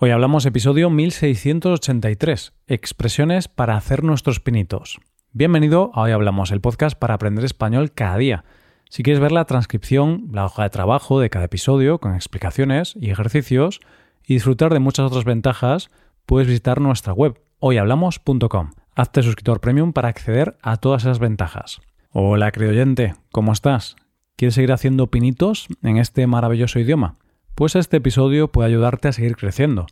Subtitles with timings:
[0.00, 5.00] Hoy hablamos episodio 1683, expresiones para hacer nuestros pinitos.
[5.32, 8.44] Bienvenido a Hoy Hablamos, el podcast para aprender español cada día.
[8.88, 13.10] Si quieres ver la transcripción, la hoja de trabajo de cada episodio con explicaciones y
[13.10, 13.80] ejercicios
[14.24, 15.90] y disfrutar de muchas otras ventajas,
[16.26, 18.70] puedes visitar nuestra web hoyhablamos.com.
[18.94, 21.80] Hazte suscriptor premium para acceder a todas esas ventajas.
[22.12, 23.96] Hola, querido oyente, ¿cómo estás?
[24.36, 27.16] ¿Quieres seguir haciendo pinitos en este maravilloso idioma?
[27.58, 29.86] Pues este episodio puede ayudarte a seguir creciendo.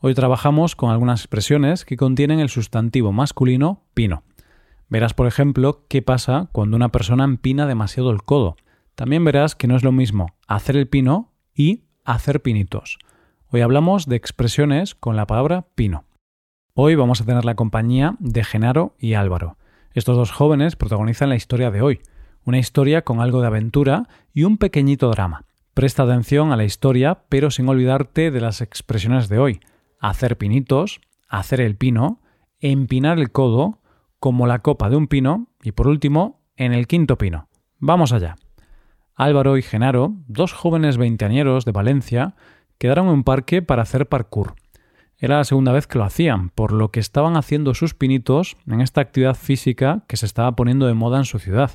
[0.00, 4.24] Hoy trabajamos con algunas expresiones que contienen el sustantivo masculino pino.
[4.88, 8.56] Verás, por ejemplo, qué pasa cuando una persona empina demasiado el codo.
[8.96, 12.98] También verás que no es lo mismo hacer el pino y hacer pinitos.
[13.52, 16.02] Hoy hablamos de expresiones con la palabra pino.
[16.74, 19.58] Hoy vamos a tener la compañía de Genaro y Álvaro.
[19.94, 22.00] Estos dos jóvenes protagonizan la historia de hoy,
[22.44, 25.44] una historia con algo de aventura y un pequeñito drama.
[25.74, 29.60] Presta atención a la historia, pero sin olvidarte de las expresiones de hoy.
[29.98, 32.20] Hacer pinitos, hacer el pino,
[32.60, 33.80] empinar el codo,
[34.18, 37.48] como la copa de un pino, y por último, en el quinto pino.
[37.78, 38.36] Vamos allá.
[39.14, 42.34] Álvaro y Genaro, dos jóvenes veinteañeros de Valencia,
[42.76, 44.54] quedaron en un parque para hacer parkour.
[45.16, 48.82] Era la segunda vez que lo hacían, por lo que estaban haciendo sus pinitos en
[48.82, 51.70] esta actividad física que se estaba poniendo de moda en su ciudad.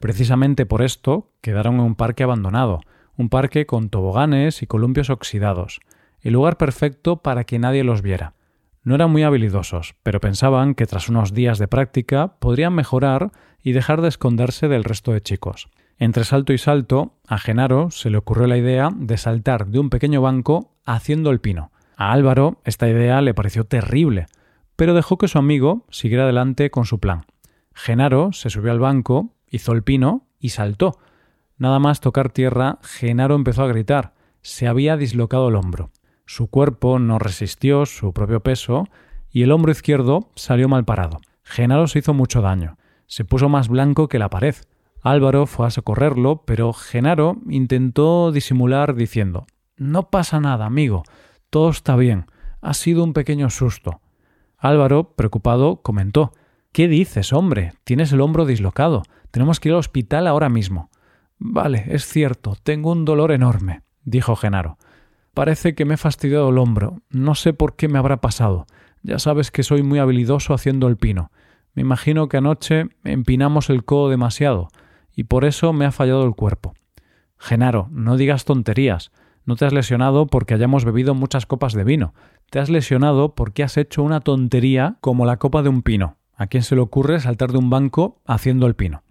[0.00, 2.80] Precisamente por esto quedaron en un parque abandonado,
[3.16, 5.80] un parque con toboganes y columpios oxidados,
[6.20, 8.34] el lugar perfecto para que nadie los viera.
[8.82, 13.72] No eran muy habilidosos, pero pensaban que tras unos días de práctica podrían mejorar y
[13.72, 15.68] dejar de esconderse del resto de chicos.
[15.98, 19.90] Entre salto y salto, a Genaro se le ocurrió la idea de saltar de un
[19.90, 21.72] pequeño banco haciendo el pino.
[21.96, 24.26] A Álvaro esta idea le pareció terrible,
[24.76, 27.24] pero dejó que su amigo siguiera adelante con su plan.
[27.74, 30.98] Genaro se subió al banco, hizo el pino y saltó,
[31.58, 34.14] Nada más tocar tierra, Genaro empezó a gritar.
[34.42, 35.90] Se había dislocado el hombro.
[36.26, 38.84] Su cuerpo no resistió su propio peso
[39.30, 41.18] y el hombro izquierdo salió mal parado.
[41.44, 42.76] Genaro se hizo mucho daño.
[43.06, 44.56] Se puso más blanco que la pared.
[45.02, 51.04] Álvaro fue a socorrerlo, pero Genaro intentó disimular diciendo No pasa nada, amigo.
[51.48, 52.26] Todo está bien.
[52.60, 54.00] Ha sido un pequeño susto.
[54.58, 56.32] Álvaro, preocupado, comentó
[56.72, 57.72] ¿Qué dices, hombre?
[57.84, 59.02] Tienes el hombro dislocado.
[59.30, 60.90] Tenemos que ir al hospital ahora mismo.
[61.38, 64.78] Vale, es cierto, tengo un dolor enorme, dijo Genaro.
[65.34, 67.02] Parece que me he fastidiado el hombro.
[67.10, 68.66] No sé por qué me habrá pasado.
[69.02, 71.30] Ya sabes que soy muy habilidoso haciendo el pino.
[71.74, 74.68] Me imagino que anoche empinamos el codo demasiado,
[75.14, 76.72] y por eso me ha fallado el cuerpo.
[77.38, 79.12] Genaro, no digas tonterías.
[79.44, 82.14] No te has lesionado porque hayamos bebido muchas copas de vino.
[82.50, 86.16] Te has lesionado porque has hecho una tontería como la copa de un pino.
[86.34, 89.02] ¿A quién se le ocurre saltar de un banco haciendo el pino?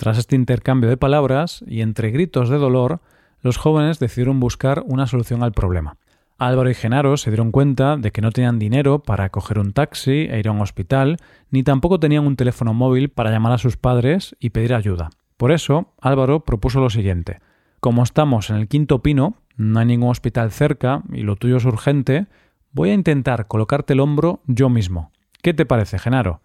[0.00, 3.00] Tras este intercambio de palabras y entre gritos de dolor,
[3.42, 5.98] los jóvenes decidieron buscar una solución al problema.
[6.38, 10.26] Álvaro y Genaro se dieron cuenta de que no tenían dinero para coger un taxi
[10.30, 11.18] e ir a un hospital,
[11.50, 15.10] ni tampoco tenían un teléfono móvil para llamar a sus padres y pedir ayuda.
[15.36, 17.40] Por eso, Álvaro propuso lo siguiente.
[17.80, 21.66] Como estamos en el quinto pino, no hay ningún hospital cerca y lo tuyo es
[21.66, 22.26] urgente,
[22.72, 25.12] voy a intentar colocarte el hombro yo mismo.
[25.42, 26.40] ¿Qué te parece, Genaro?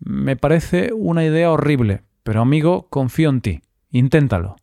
[0.00, 3.62] Me parece una idea horrible, pero amigo, confío en ti.
[3.90, 4.56] Inténtalo.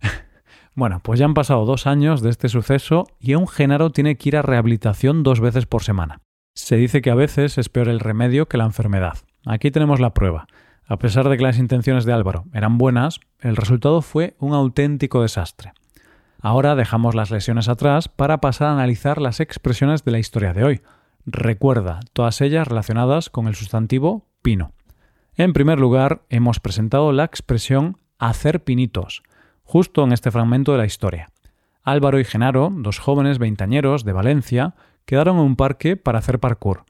[0.74, 4.30] bueno, pues ya han pasado dos años de este suceso y un Genaro tiene que
[4.30, 6.22] ir a rehabilitación dos veces por semana.
[6.54, 9.18] Se dice que a veces es peor el remedio que la enfermedad.
[9.44, 10.46] Aquí tenemos la prueba.
[10.86, 15.20] A pesar de que las intenciones de Álvaro eran buenas, el resultado fue un auténtico
[15.20, 15.74] desastre.
[16.40, 20.64] Ahora dejamos las lesiones atrás para pasar a analizar las expresiones de la historia de
[20.64, 20.80] hoy.
[21.26, 24.72] Recuerda, todas ellas relacionadas con el sustantivo pino.
[25.36, 29.24] En primer lugar, hemos presentado la expresión hacer pinitos,
[29.64, 31.32] justo en este fragmento de la historia.
[31.82, 36.84] Álvaro y Genaro, dos jóvenes veintañeros de Valencia, quedaron en un parque para hacer parkour.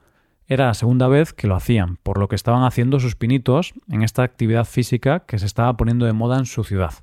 [0.45, 4.03] Era la segunda vez que lo hacían, por lo que estaban haciendo sus pinitos en
[4.03, 6.93] esta actividad física que se estaba poniendo de moda en su ciudad.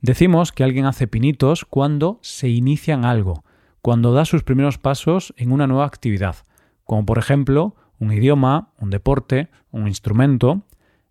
[0.00, 3.42] Decimos que alguien hace pinitos cuando se inicia en algo,
[3.82, 6.36] cuando da sus primeros pasos en una nueva actividad,
[6.84, 10.62] como por ejemplo un idioma, un deporte, un instrumento.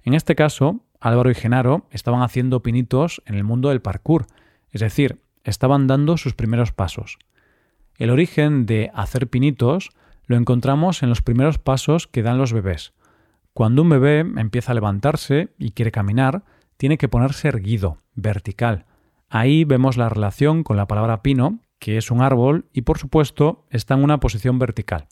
[0.03, 4.27] En este caso, Álvaro y Genaro estaban haciendo pinitos en el mundo del parkour,
[4.71, 7.17] es decir, estaban dando sus primeros pasos.
[7.97, 9.89] El origen de hacer pinitos
[10.25, 12.93] lo encontramos en los primeros pasos que dan los bebés.
[13.53, 16.43] Cuando un bebé empieza a levantarse y quiere caminar,
[16.77, 18.85] tiene que ponerse erguido, vertical.
[19.29, 23.65] Ahí vemos la relación con la palabra pino, que es un árbol y por supuesto
[23.71, 25.07] está en una posición vertical.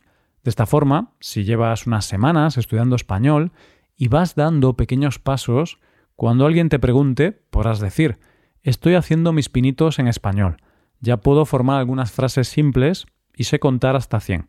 [0.45, 3.51] De esta forma, si llevas unas semanas estudiando español
[3.97, 5.79] y vas dando pequeños pasos,
[6.15, 8.19] cuando alguien te pregunte, podrás decir,
[8.61, 10.57] estoy haciendo mis pinitos en español.
[10.99, 14.47] Ya puedo formar algunas frases simples y sé contar hasta 100.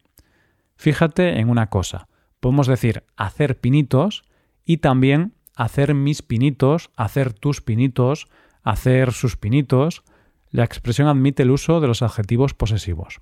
[0.77, 2.09] Fíjate en una cosa,
[2.41, 4.23] podemos decir hacer pinitos
[4.67, 8.29] y también hacer mis pinitos, hacer tus pinitos,
[8.63, 10.05] hacer sus pinitos.
[10.51, 13.19] La expresión admite el uso de los adjetivos posesivos.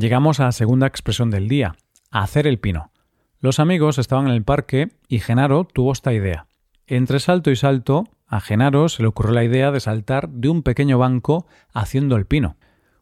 [0.00, 1.76] Llegamos a la segunda expresión del día,
[2.10, 2.90] hacer el pino.
[3.38, 6.46] Los amigos estaban en el parque y Genaro tuvo esta idea.
[6.86, 10.62] Entre salto y salto, a Genaro se le ocurrió la idea de saltar de un
[10.62, 12.56] pequeño banco haciendo el pino.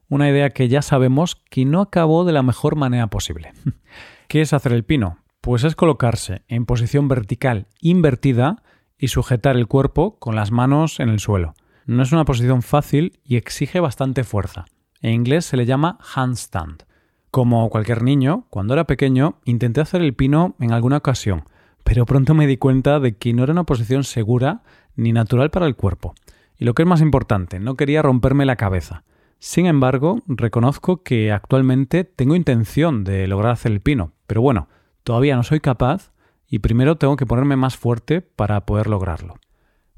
[0.09, 3.53] Una idea que ya sabemos que no acabó de la mejor manera posible.
[4.27, 5.19] ¿Qué es hacer el pino?
[5.41, 8.65] Pues es colocarse en posición vertical invertida
[8.99, 11.55] y sujetar el cuerpo con las manos en el suelo.
[11.87, 14.65] No es una posición fácil y exige bastante fuerza.
[15.01, 16.88] En inglés se le llama handstand.
[17.31, 21.45] Como cualquier niño, cuando era pequeño intenté hacer el pino en alguna ocasión,
[21.85, 24.63] pero pronto me di cuenta de que no era una posición segura
[24.97, 26.15] ni natural para el cuerpo.
[26.57, 29.05] Y lo que es más importante, no quería romperme la cabeza.
[29.39, 34.69] Sin embargo, reconozco que actualmente tengo intención de lograr hacer el pino, pero bueno,
[35.05, 36.11] todavía no soy capaz
[36.49, 39.35] y primero tengo que ponerme más fuerte para poder lograrlo.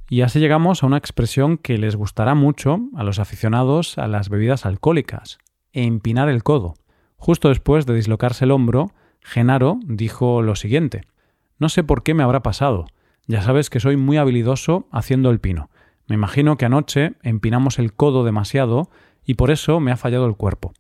[0.09, 4.29] Y así llegamos a una expresión que les gustará mucho a los aficionados a las
[4.29, 5.39] bebidas alcohólicas,
[5.73, 6.75] empinar el codo.
[7.21, 11.03] Justo después de dislocarse el hombro, Genaro dijo lo siguiente:
[11.59, 12.87] No sé por qué me habrá pasado.
[13.27, 15.69] Ya sabes que soy muy habilidoso haciendo el pino.
[16.09, 18.91] Me imagino que anoche empinamos el codo demasiado
[19.25, 20.73] y por eso me ha fallado el cuerpo.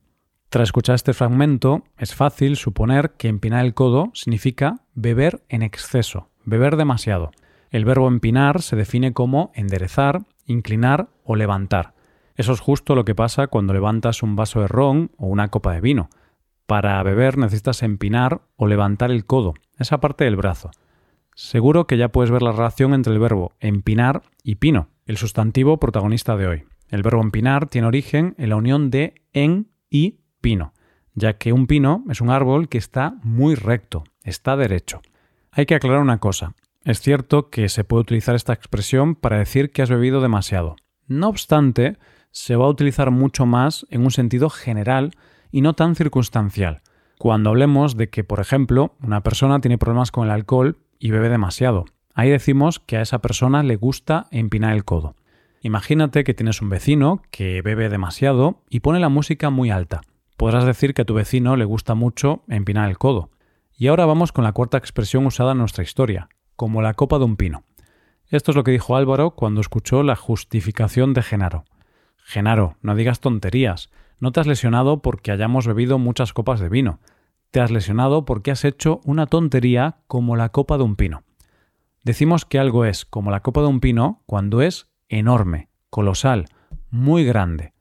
[0.48, 6.30] Tras escuchar este fragmento, es fácil suponer que empinar el codo significa beber en exceso,
[6.44, 7.30] beber demasiado.
[7.70, 11.92] El verbo empinar se define como enderezar, inclinar o levantar.
[12.34, 15.74] Eso es justo lo que pasa cuando levantas un vaso de ron o una copa
[15.74, 16.08] de vino.
[16.70, 20.70] Para beber necesitas empinar o levantar el codo, esa parte del brazo.
[21.34, 25.80] Seguro que ya puedes ver la relación entre el verbo empinar y pino, el sustantivo
[25.80, 26.64] protagonista de hoy.
[26.86, 30.72] El verbo empinar tiene origen en la unión de en y pino,
[31.16, 35.02] ya que un pino es un árbol que está muy recto, está derecho.
[35.50, 36.54] Hay que aclarar una cosa.
[36.84, 40.76] Es cierto que se puede utilizar esta expresión para decir que has bebido demasiado.
[41.08, 41.96] No obstante,
[42.30, 45.10] se va a utilizar mucho más en un sentido general
[45.50, 46.82] y no tan circunstancial.
[47.18, 51.28] Cuando hablemos de que, por ejemplo, una persona tiene problemas con el alcohol y bebe
[51.28, 51.84] demasiado.
[52.14, 55.16] Ahí decimos que a esa persona le gusta empinar el codo.
[55.62, 60.00] Imagínate que tienes un vecino que bebe demasiado y pone la música muy alta
[60.40, 63.28] podrás decir que a tu vecino le gusta mucho empinar el codo.
[63.76, 67.26] Y ahora vamos con la cuarta expresión usada en nuestra historia, como la copa de
[67.26, 67.64] un pino.
[68.26, 71.66] Esto es lo que dijo Álvaro cuando escuchó la justificación de Genaro.
[72.24, 73.90] Genaro, no digas tonterías.
[74.20, 77.00] No te has lesionado porque hayamos bebido muchas copas de vino.
[77.50, 81.24] Te has lesionado porque has hecho una tontería como la copa de un pino.
[82.04, 86.46] Decimos que algo es como la copa de un pino cuando es enorme, colosal,
[86.90, 87.72] muy grande.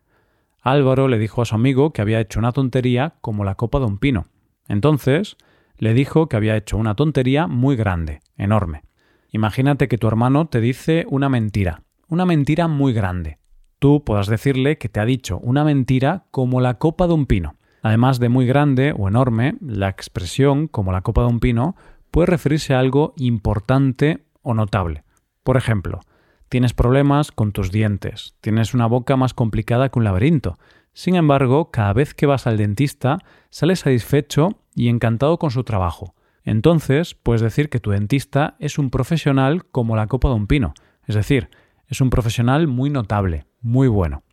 [0.62, 3.86] Álvaro le dijo a su amigo que había hecho una tontería como la copa de
[3.86, 4.26] un pino.
[4.68, 5.38] Entonces
[5.78, 8.84] le dijo que había hecho una tontería muy grande, enorme.
[9.32, 13.39] Imagínate que tu hermano te dice una mentira, una mentira muy grande.
[13.80, 17.56] Tú podrás decirle que te ha dicho una mentira como la copa de un pino.
[17.82, 21.76] Además de muy grande o enorme, la expresión como la copa de un pino
[22.12, 25.04] puede referirse a algo importante o notable.
[25.44, 26.02] Por ejemplo,
[26.50, 30.58] Tienes problemas con tus dientes, tienes una boca más complicada que un laberinto.
[30.94, 33.20] Sin embargo, cada vez que vas al dentista,
[33.52, 36.16] sales satisfecho y encantado con su trabajo.
[36.44, 40.74] Entonces, puedes decir que tu dentista es un profesional como la copa de un pino,
[41.06, 41.50] es decir,
[41.90, 44.24] es un profesional muy notable, muy bueno.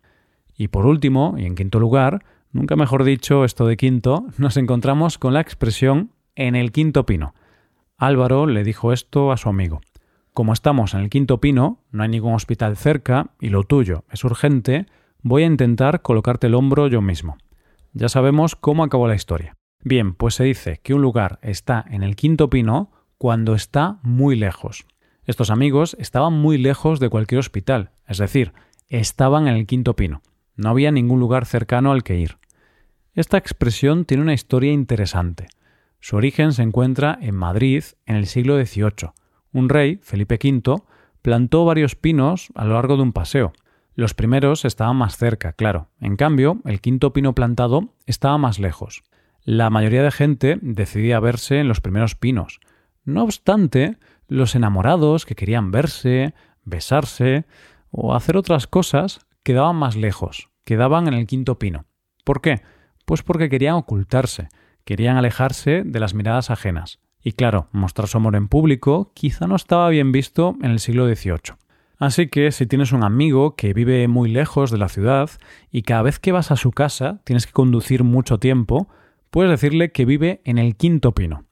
[0.57, 5.19] Y por último, y en quinto lugar, nunca mejor dicho esto de quinto, nos encontramos
[5.19, 7.35] con la expresión en el quinto pino.
[7.99, 9.81] Álvaro le dijo esto a su amigo.
[10.35, 14.23] Como estamos en el quinto pino, no hay ningún hospital cerca y lo tuyo es
[14.23, 14.87] urgente,
[15.23, 17.39] voy a intentar colocarte el hombro yo mismo.
[17.95, 19.57] Ya sabemos cómo acabó la historia.
[19.83, 24.37] Bien, pues se dice que un lugar está en el quinto pino cuando está muy
[24.37, 24.85] lejos.
[25.27, 28.55] Estos amigos estaban muy lejos de cualquier hospital, es decir,
[28.89, 30.23] estaban en el quinto pino.
[30.55, 32.39] No había ningún lugar cercano al que ir.
[33.13, 35.49] Esta expresión tiene una historia interesante.
[36.01, 39.11] Su origen se encuentra en Madrid en el siglo XVIII
[39.57, 40.83] un rey, Felipe V,
[41.23, 43.53] plantó varios pinos a lo largo de un paseo.
[43.95, 45.89] Los primeros estaban más cerca, claro.
[45.99, 49.03] En cambio, el quinto pino plantado estaba más lejos.
[49.45, 52.61] La mayoría de gente decidía verse en los primeros pinos.
[53.05, 53.97] No obstante,
[54.29, 57.45] los enamorados que querían verse, besarse
[57.91, 61.87] o hacer otras cosas quedaban más lejos, quedaban en el quinto pino.
[62.25, 62.63] ¿Por qué?
[63.05, 64.49] Pues porque querían ocultarse,
[64.85, 66.99] querían alejarse de las miradas ajenas.
[67.23, 71.07] Y claro, mostrar su amor en público quizá no estaba bien visto en el siglo
[71.07, 71.57] XVIII.
[71.99, 75.31] Así que si tienes un amigo que vive muy lejos de la ciudad
[75.71, 78.89] y cada vez que vas a su casa tienes que conducir mucho tiempo,
[79.31, 81.46] puedes decirle que vive en el quinto pino.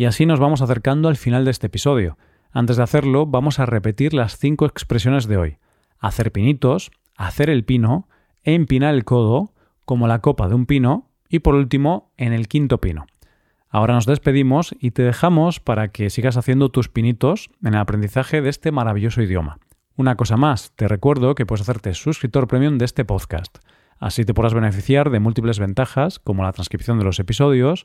[0.00, 2.16] Y así nos vamos acercando al final de este episodio.
[2.52, 5.58] Antes de hacerlo, vamos a repetir las cinco expresiones de hoy.
[5.98, 8.08] Hacer pinitos, hacer el pino,
[8.42, 9.52] empinar el codo,
[9.84, 13.04] como la copa de un pino, y por último, en el quinto pino.
[13.68, 18.40] Ahora nos despedimos y te dejamos para que sigas haciendo tus pinitos en el aprendizaje
[18.40, 19.58] de este maravilloso idioma.
[19.96, 23.58] Una cosa más, te recuerdo que puedes hacerte suscriptor premium de este podcast.
[23.98, 27.84] Así te podrás beneficiar de múltiples ventajas como la transcripción de los episodios